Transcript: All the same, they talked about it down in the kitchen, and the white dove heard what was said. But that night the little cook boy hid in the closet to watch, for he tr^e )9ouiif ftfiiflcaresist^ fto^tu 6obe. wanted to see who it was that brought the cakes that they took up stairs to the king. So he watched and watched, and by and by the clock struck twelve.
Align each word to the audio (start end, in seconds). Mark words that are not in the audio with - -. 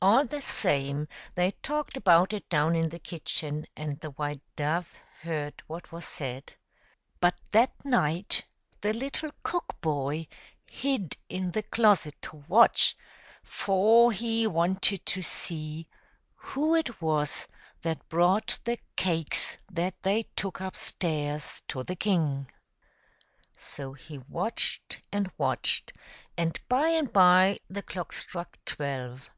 All 0.00 0.24
the 0.24 0.40
same, 0.40 1.06
they 1.34 1.50
talked 1.50 1.98
about 1.98 2.32
it 2.32 2.48
down 2.48 2.74
in 2.74 2.88
the 2.88 2.98
kitchen, 2.98 3.66
and 3.76 4.00
the 4.00 4.08
white 4.12 4.40
dove 4.56 4.88
heard 5.20 5.62
what 5.66 5.92
was 5.92 6.06
said. 6.06 6.54
But 7.20 7.34
that 7.52 7.84
night 7.84 8.46
the 8.80 8.94
little 8.94 9.32
cook 9.42 9.76
boy 9.82 10.28
hid 10.64 11.18
in 11.28 11.50
the 11.50 11.62
closet 11.62 12.14
to 12.22 12.36
watch, 12.48 12.96
for 13.42 14.12
he 14.12 14.44
tr^e 14.46 14.50
)9ouiif 14.50 14.50
ftfiiflcaresist^ 14.50 14.50
fto^tu 14.50 14.50
6obe. 14.50 14.52
wanted 14.54 15.04
to 15.06 15.20
see 15.20 15.88
who 16.36 16.74
it 16.74 17.02
was 17.02 17.46
that 17.82 18.08
brought 18.08 18.58
the 18.64 18.78
cakes 18.96 19.58
that 19.70 20.02
they 20.02 20.22
took 20.36 20.58
up 20.62 20.74
stairs 20.74 21.62
to 21.68 21.82
the 21.82 21.96
king. 21.96 22.50
So 23.58 23.92
he 23.92 24.16
watched 24.20 25.02
and 25.12 25.30
watched, 25.36 25.92
and 26.38 26.58
by 26.66 26.88
and 26.88 27.12
by 27.12 27.58
the 27.68 27.82
clock 27.82 28.14
struck 28.14 28.56
twelve. 28.64 29.28